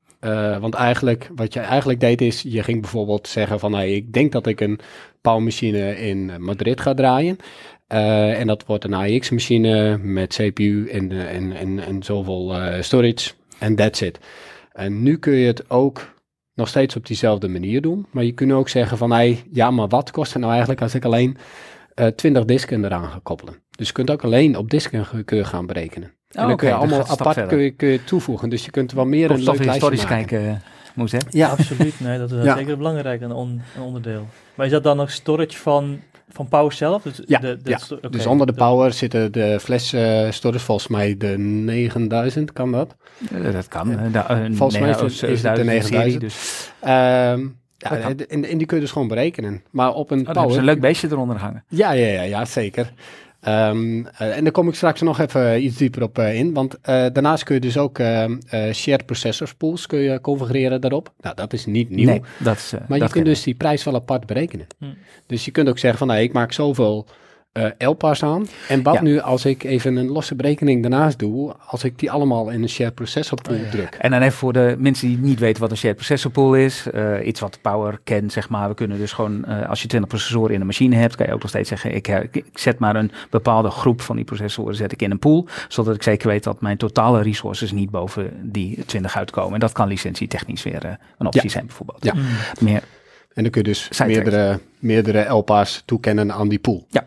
[0.60, 4.32] Want eigenlijk, wat je eigenlijk deed is, je ging bijvoorbeeld zeggen van, hey, ik denk
[4.32, 4.80] dat ik een
[5.20, 7.36] powermachine in Madrid ga draaien.
[7.86, 12.82] Eh, en dat wordt een AX-machine met CPU en, eh, en, en, en zoveel eh,
[12.82, 13.30] storage.
[13.58, 14.18] En that's it.
[14.72, 16.12] En nu kun je het ook
[16.54, 18.06] nog steeds op diezelfde manier doen.
[18.10, 20.94] Maar je kunt ook zeggen van, hey, ja, maar wat kost het nou eigenlijk als
[20.94, 21.36] ik alleen
[21.94, 23.62] eh 20 disken eraan ga koppelen?
[23.70, 26.08] Dus je kunt ook alleen op disken ge- kun je gaan berekenen.
[26.08, 28.48] en dan Oh, kun je dat allemaal apart kun je, kun je toevoegen.
[28.48, 30.62] Dus je kunt wel meer een leuk lijstje kijken,
[30.94, 31.18] Moes, hè?
[31.30, 32.56] Ja, Absoluut, nee, dat is Ja.
[32.56, 34.26] zeker belangrijk, een, on- een onderdeel.
[34.54, 36.00] Maar is dat dan ook storage van,
[36.34, 37.02] van Power zelf?
[37.02, 37.78] Dus Ja, de, ja.
[38.10, 42.72] Dus onder de de- power zitten de fles eh storage, volgens mij de 9000, kan
[42.72, 42.96] dat?
[43.32, 43.98] Eh, dat kan.
[43.98, 45.92] eh, eh, Volgens mij is het- oh, is het de 7000 9000.
[45.92, 49.62] serie, Dus, Ehm, ja, en, en die kun je dus gewoon berekenen.
[49.70, 50.58] Maar op een oh, dan hebben ze power...
[50.58, 51.64] een leuk beestje eronder hangen.
[51.68, 52.92] Ja, ja, ja, ja zeker.
[53.44, 56.52] Ehm, eh, en daar kom ik straks nog even iets dieper op eh, in.
[56.52, 60.80] Want eh, daarnaast kun je dus ook ehm, eh, shared processors pools kun je configureren
[60.80, 61.12] daarop.
[61.20, 62.07] Nou, dat is niet nieuw.
[62.09, 62.72] Nee, dat is.
[62.72, 64.66] eh, Maar je kunt dus die prijs wel apart berekenen.
[64.78, 64.85] Hm.
[65.26, 67.07] Dus je kunt ook zeggen van, nou, ik maak zoveel
[67.54, 68.46] eh LPA's aan.
[68.68, 69.02] En wat Ja.
[69.02, 72.68] nu als ik even een losse berekening daarnaast doe, als ik die allemaal in een
[72.68, 73.70] shared processor pool Oh, ja.
[73.70, 73.96] druk.
[74.00, 76.86] En dan even voor de mensen die niet weten wat een shared processor pool is.
[76.92, 78.68] eh, iets wat Power kent, zeg maar.
[78.68, 81.32] We kunnen dus gewoon, eh, als je 20 processoren in een machine hebt, kan je
[81.32, 84.92] ook nog steeds zeggen, ik, ik zet maar een bepaalde groep van die processoren zet
[84.92, 85.46] ik in een pool.
[85.68, 89.54] Zodat ik zeker weet dat mijn totale resources niet boven die 20 uitkomen.
[89.54, 91.48] En dat kan licentietechnisch weer een optie Ja.
[91.48, 92.04] zijn bijvoorbeeld.
[92.04, 92.14] Ja.
[92.60, 92.82] Meer,
[93.34, 96.86] En dan kun je dus meerdere, meerdere LPA's toekennen aan die pool.
[96.90, 97.04] Ja.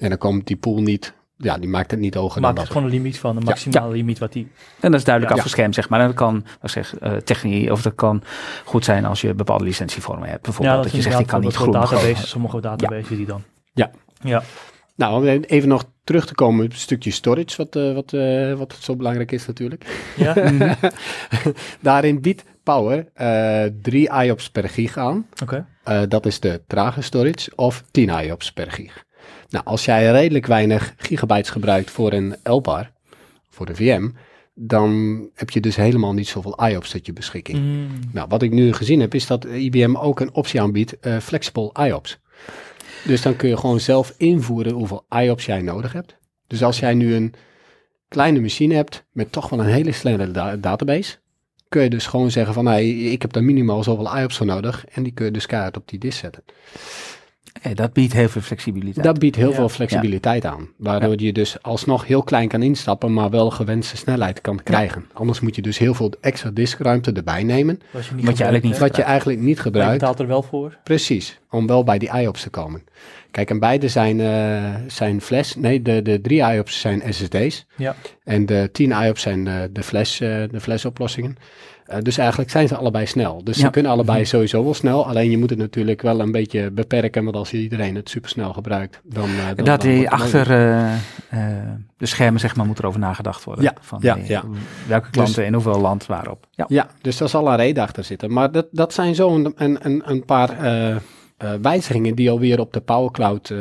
[0.00, 2.72] En dan komt die pool niet, ja, die maakt het niet hoger Maakt dan dat.
[2.72, 4.48] gewoon een limiet van, een maximale limiet wat die...
[4.80, 5.40] en dat is duidelijk Ja.
[5.40, 6.00] afgeschermd, zeg maar.
[6.00, 8.22] En dat kan, wat zeg, eh techniek, of dat kan
[8.64, 10.42] goed zijn als je bepaalde licentievormen hebt.
[10.42, 11.72] Bijvoorbeeld dat, je zegt, ik kan niet groen.
[11.72, 13.42] databases, sommige databases die dan.
[13.74, 13.90] Ja.
[14.22, 14.42] Ja.
[14.96, 18.52] Nou, om even nog terug te komen op het stukje storage, wat, eh, wat, eh,
[18.54, 20.12] wat zo belangrijk is natuurlijk.
[20.16, 20.34] Ja?
[20.50, 20.72] Mhm.
[21.80, 25.26] Daarin biedt Power eh 3 IOPS per gig aan.
[25.42, 25.66] Oké.
[25.84, 29.04] Eh, dat is de trage storage of 10 IOPS per gig.
[29.50, 32.92] Nou, als jij redelijk weinig gigabytes gebruikt voor een LPAR,
[33.48, 34.08] voor de VM,
[34.54, 37.58] dan heb je dus helemaal niet zoveel IOPS tot je beschikking.
[37.58, 37.88] Mm.
[38.12, 41.72] Nou, wat ik nu gezien heb, is dat IBM ook een optie aanbiedt, eh, flexible
[41.86, 42.18] IOPS.
[43.04, 46.16] Dus dan kun je gewoon zelf invoeren hoeveel IOPS jij nodig hebt.
[46.46, 47.34] Dus als jij nu een
[48.08, 51.16] kleine machine hebt met toch wel een hele snelle da- database,
[51.68, 54.84] kun je dus gewoon zeggen van, hey, ik heb daar minimaal zoveel IOPS voor nodig
[54.86, 56.42] en die kun je dus keihard op die disk zetten.
[57.56, 59.04] Oké, dat biedt heel veel flexibiliteit.
[59.06, 59.54] Dat biedt heel Ja.
[59.54, 64.40] veel flexibiliteit aan, waardoor je dus alsnog heel klein kan instappen, maar wel gewenste snelheid
[64.40, 65.04] kan krijgen.
[65.12, 68.42] Anders moet je dus heel veel extra diskruimte erbij nemen, Wat je, niet Wat je
[68.44, 69.46] eigenlijk niet gebruikt, wat je eigenlijk niet?
[69.56, 69.98] Maar je gebruikt.
[69.98, 70.78] betaalt er wel voor.
[70.84, 72.84] Precies, om wel bij die IOPS te komen.
[73.30, 77.66] Kijk, en beide zijn, eh, zijn flash, nee, de, de drie IOPS zijn SSD's.
[77.76, 77.94] Ja.
[78.24, 81.36] En de 10 IOPS zijn de, de, flash, eh, de flash oplossingen.
[81.90, 83.44] Eh, dus eigenlijk zijn ze allebei snel.
[83.44, 83.64] Dus Ja.
[83.64, 85.06] ze kunnen allebei sowieso wel snel.
[85.06, 87.24] Alleen je moet het natuurlijk wel een beetje beperken.
[87.24, 89.28] Want als iedereen het supersnel gebruikt, dan...
[89.28, 91.38] eh, dan dat dan die achter eh,
[91.96, 93.64] de schermen, zeg maar, moet er over nagedacht worden.
[93.64, 94.44] Ja, van ja, ja.
[94.86, 96.46] welke klanten in hoeveel land waarop.
[96.50, 96.64] Ja.
[96.68, 98.32] Ja, dus daar zal een reden achter zitten.
[98.32, 100.56] Maar dat, dat zijn zo een, een, een, een paar
[101.62, 103.54] wijzigingen die alweer op de Power Cloud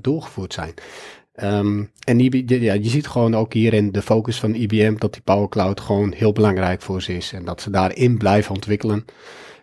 [0.00, 0.74] doorgevoerd zijn.
[1.32, 5.12] Ehm, en die, die- ja, je ziet gewoon ook hierin de focus van IBM dat
[5.12, 7.32] die Power Cloud gewoon heel belangrijk voor ze is.
[7.32, 9.04] En dat ze daarin blijven ontwikkelen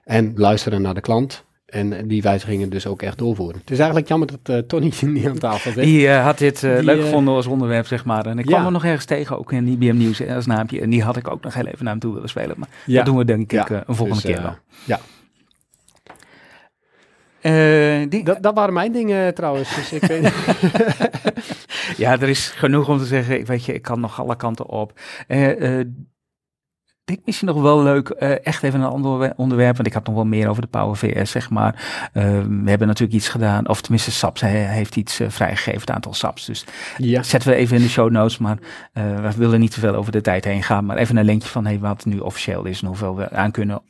[0.03, 1.47] en luisteren naar de klant.
[1.65, 3.59] En die wijzigingen dus ook echt doorvoeren.
[3.59, 5.83] Het is eigenlijk jammer dat eh Tony niet aan tafel zit.
[5.83, 8.25] Die eh, had dit eh, Die, leuk gevonden als onderwerp, zeg maar.
[8.25, 8.65] En ik kwam Ja.
[8.65, 10.81] er nog ergens tegen, ook in IBM Nieuws als naampje.
[10.81, 12.55] En die had ik ook nog heel even naar hem toe willen spelen.
[12.57, 12.95] Maar Ja.
[12.95, 14.55] dat doen we denk ik een volgende dus, keer wel.
[14.85, 14.99] ja.
[17.41, 19.75] Eh, die- Dat, dat waren mijn dingen trouwens.
[19.75, 20.33] Dus ik weet
[21.97, 23.39] Ja, er is genoeg om te zeggen.
[23.39, 24.99] Ik weet je, ik kan nog alle kanten op.
[25.27, 25.87] Eh eh
[27.05, 30.15] dit misschien nog wel leuk, eh, echt even een ander onderwerp, want ik had nog
[30.15, 32.09] wel meer over de Power VS, zeg maar.
[32.13, 32.23] Eh,
[32.63, 36.45] we hebben natuurlijk iets gedaan, of tenminste SAPS heeft iets eh, vrijgegeven, het aantal SAPS.
[36.45, 36.65] Dus
[36.97, 37.23] ja.
[37.23, 38.57] zetten we even in de show notes, maar
[38.93, 40.85] eh, we willen niet te veel over de tijd heen gaan.
[40.85, 43.81] Maar even een linkje van hey, wat nu officieel is en hoeveel we aan kunnen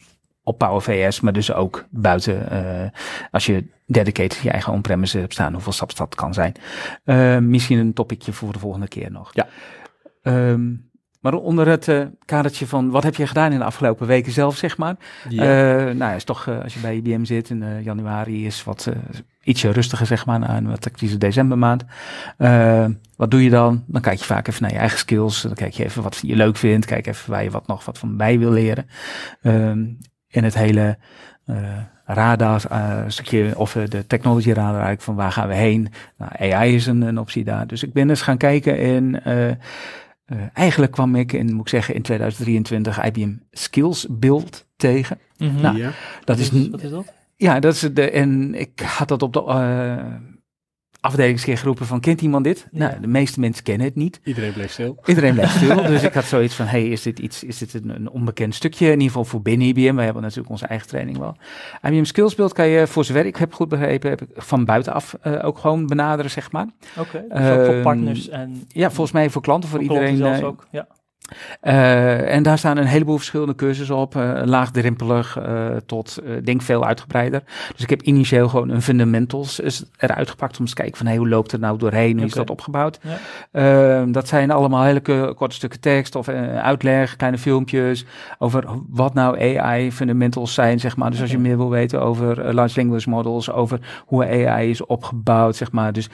[0.49, 2.89] op Power VS, maar dus ook buiten, eh,
[3.31, 6.53] als je dedicated je eigen on-premise hebt staan, hoeveel SAPS dat kan zijn.
[7.03, 9.29] Eh, misschien een topicje voor de volgende keer nog.
[9.33, 9.47] Ja.
[10.21, 10.71] Ehm,
[11.21, 14.55] maar onder het eh, kadertje van wat heb je gedaan in de afgelopen weken zelf,
[14.55, 14.95] zeg maar.
[15.29, 15.43] Ja.
[15.83, 18.89] Nou, ja, is toch als je bij IBM zit in januari is wat
[19.43, 21.85] ietsje rustiger, zeg maar, een wat actieve decembermaand.
[23.15, 23.83] Wat doe je dan?
[23.87, 25.41] Dan kijk je vaak even naar je eigen skills.
[25.41, 26.85] Dan kijk je even wat je leuk vindt.
[26.85, 28.85] Kijk even waar je wat nog wat van bij wil leren.
[30.29, 30.97] In het hele
[31.45, 31.55] eh,
[32.05, 35.87] radar eh, stukje, of eh, de technology radar eigenlijk, van waar gaan we heen?
[36.17, 37.67] Nou, AI is een, een optie daar.
[37.67, 39.21] Dus ik ben eens gaan kijken in...
[39.23, 39.55] eh, eh,
[40.53, 45.17] eigenlijk kwam ik, in, moet ik zeggen, in 2023 IBM Skills Build tegen.
[45.37, 45.61] Mhm.
[45.61, 45.91] Nou, ja.
[46.23, 47.13] Dat Wat is, Wat is dat?
[47.35, 50.05] ja, dat is de, en ik had dat op de eh
[51.01, 52.67] afdelingskeer geroepen van, kent iemand dit?
[52.71, 52.87] Ja.
[52.87, 54.19] Nou, de meeste mensen kennen het niet.
[54.23, 54.97] Iedereen bleef stil.
[55.05, 57.89] Iedereen bleef stil, dus ik had zoiets van, hey, is dit iets, is dit een,
[57.89, 58.85] een onbekend stukje?
[58.85, 61.35] In ieder geval voor binnen IBM, wij hebben natuurlijk onze eigen training wel.
[61.83, 65.17] IBM Skills Build kan je, voor zover ik heb goed begrepen, heb ik van buitenaf
[65.21, 66.67] eh, ook gewoon benaderen, zeg maar.
[66.97, 70.37] Oké, dus voor Ehm, partners en Ja, volgens mij voor klanten, voor, voor klanten iedereen.
[70.37, 70.67] zelfs eh, ook.
[70.71, 70.87] Ja.
[71.61, 76.85] Eh, en daar staan een heleboel verschillende cursussen op, eh, laagdrempelig eh, tot, denk veel
[76.85, 77.43] uitgebreider.
[77.73, 79.61] Dus ik heb initieel gewoon een fundamentals
[79.97, 82.33] eruit gepakt om eens te kijken van hey, hoe loopt het nou doorheen, hoe is
[82.33, 82.99] dat opgebouwd.
[83.01, 83.17] Ja.
[83.51, 88.05] Eh, dat zijn allemaal hele ko- korte stukken tekst of uitleg, kleine filmpjes
[88.37, 91.11] over wat nou AI fundamentals zijn, zeg maar.
[91.11, 95.55] Dus als je meer wil weten over large language models, over hoe AI is opgebouwd,
[95.55, 95.93] zeg maar.
[95.93, 96.09] Dus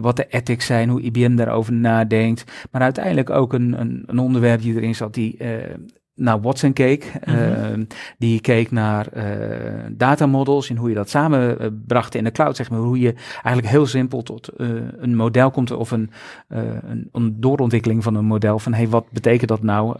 [0.00, 2.44] wat de ethics zijn, hoe IBM daarover nadenkt.
[2.70, 5.74] Maar uiteindelijk ook een, een, een onderwerp die erin zat die eh,
[6.14, 7.12] naar Watson keek.
[7.24, 7.36] Mhm.
[7.36, 7.86] Eh,
[8.18, 12.56] die keek naar eh datamodels en hoe je dat samenbracht in de cloud.
[12.56, 16.10] Zeg maar, hoe je eigenlijk heel simpel tot een model komt of een,
[16.48, 18.58] een, een doorontwikkeling van een model.
[18.58, 19.96] Van hey, wat betekent dat nou?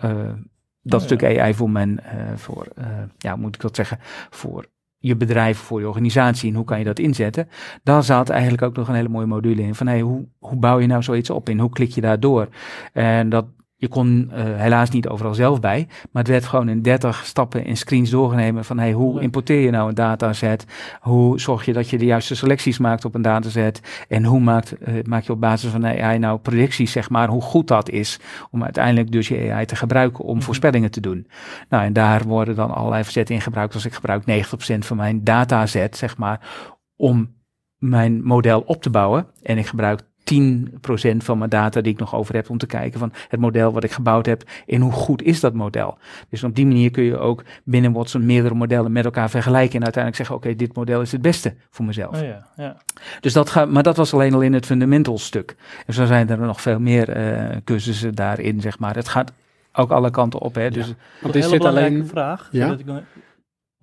[0.84, 1.42] dat Oh, stuk ja.
[1.42, 1.92] AI voor eh,
[2.34, 2.66] voor,
[3.18, 3.98] ja, moet ik dat zeggen,
[4.30, 4.66] voor
[4.98, 7.48] je bedrijf, voor je organisatie en hoe kan je dat inzetten.
[7.82, 10.78] Daar zat eigenlijk ook nog een hele mooie module in van hey, hoe, hoe bouw
[10.78, 12.48] je nou zoiets op en hoe klik je daar door?
[12.92, 13.46] En dat,
[13.84, 17.64] je kon eh, helaas niet overal zelf bij, maar het werd gewoon in 30 stappen
[17.64, 20.66] in screens doorgenomen van hey, hoe importeer je nou een dataset?
[21.00, 24.04] Hoe zorg je dat je de juiste selecties maakt op een dataset?
[24.08, 27.42] En hoe maakt, eh, maak je op basis van AI nou predicties, zeg maar, hoe
[27.42, 28.20] goed dat is
[28.50, 30.44] om uiteindelijk dus je AI te gebruiken om Mhm.
[30.44, 31.26] voorspellingen te doen.
[31.68, 33.74] Nou, en daar worden dan allerlei verzetten in gebruikt.
[33.74, 36.40] Als ik gebruik 90% van mijn dataset, zeg maar,
[36.96, 37.34] om
[37.78, 39.26] mijn model op te bouwen.
[39.42, 42.98] En ik gebruik 10% van mijn data die ik nog over heb om te kijken
[42.98, 45.98] van het model wat ik gebouwd heb en hoe goed is dat model.
[46.28, 49.82] Dus op die manier kun je ook binnen Watson meerdere modellen met elkaar vergelijken en
[49.82, 52.16] uiteindelijk zeggen oké, dit model is het beste voor mezelf.
[52.16, 52.76] Oh ja, ja.
[53.20, 55.56] Dus dat gaat, maar dat was alleen al in het fundamental stuk.
[55.86, 58.94] En zo zijn er nog veel meer eh, cursussen daarin, zeg maar.
[58.94, 59.32] Het gaat
[59.72, 60.70] ook alle kanten op, hè.
[60.70, 60.96] Dus Want
[61.34, 62.06] Nog is dit alleen...
[62.06, 62.48] vraag.
[62.50, 62.76] Ja?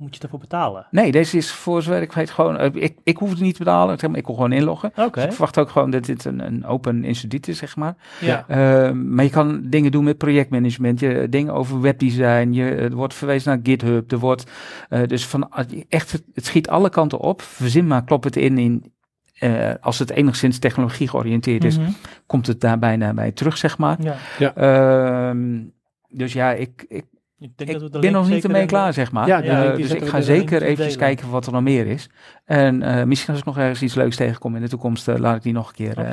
[0.02, 0.88] Moet je ervoor betalen?
[0.92, 3.64] nee, deze is voor zover ik weet gewoon, eh, ik, ik hoef het niet te
[3.64, 4.92] betalen, zeg maar, ik kon gewoon inloggen.
[4.96, 5.12] Oké.
[5.12, 7.96] Dus ik verwacht ook gewoon dat dit een, een open instituut is, zeg maar.
[8.20, 8.46] Ja.
[8.50, 13.14] Uh, maar je kan dingen doen met projectmanagement, je, dingen over webdesign, je, er wordt
[13.14, 14.52] verwezen naar GitHub, er wordt
[14.90, 15.50] uh, dus van
[15.90, 17.42] echt, het, het schiet alle kanten op.
[17.42, 18.94] Verzin maar, klop het in in.
[19.40, 21.90] Uh, als het enigszins technologie georiënteerd is, Mhm.
[22.26, 23.98] komt het daar bijna bij terug, zeg maar.
[24.38, 25.32] Ja.
[25.32, 25.60] Uh,
[26.08, 27.06] dus ja, ik, ik,
[27.42, 29.28] Ik, denk ik dat we de ben nog niet ermee klaar, zeg maar.
[29.28, 30.98] Ja, Ja, Uh, dus ik ga er- zeker even delen.
[30.98, 32.10] kijken wat er nog meer is.
[32.46, 35.36] En uh, misschien als ik nog ergens iets leuks tegenkom in de toekomst, uh, laat
[35.36, 36.10] ik die nog een keer uh,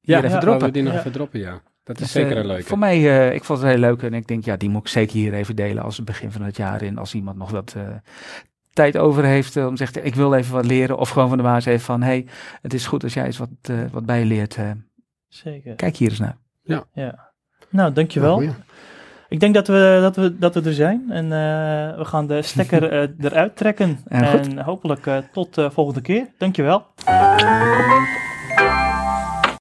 [0.00, 0.48] Ja, even ja, droppen.
[0.48, 0.98] laten we die nog Ja.
[0.98, 1.60] even droppen, ja.
[1.84, 2.62] Dat is Dus, zeker eh, een leuke.
[2.64, 4.88] Voor mij, uh, ik vond het heel leuk en ik denk, ja, die moet ik
[4.88, 6.98] zeker hier even delen als het begin van het jaar in.
[6.98, 7.82] Als iemand nog wat uh,
[8.72, 10.98] tijd over heeft uh, om te zeggen, ik wil even wat leren.
[10.98, 12.26] Of gewoon van de baas even van, hey,
[12.62, 14.56] het is goed als jij eens wat, uh, wat bij je leert.
[14.56, 14.70] Uh,
[15.28, 15.74] Zeker.
[15.74, 16.36] kijk hier eens naar.
[16.62, 17.32] Ja.
[17.68, 18.40] Nou, dankjewel.
[18.42, 18.56] Ja.
[19.30, 21.04] Ik denk dat we, dat we, dat we er zijn.
[21.10, 21.30] En uh,
[21.98, 23.98] we gaan de stekker uh, eruit trekken.
[24.08, 26.26] Ja, en hopelijk uh, tot de volgende keer.
[26.38, 26.86] Dankjewel.